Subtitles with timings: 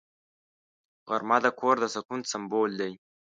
[1.07, 2.91] غرمه د کور د سکون سمبول دی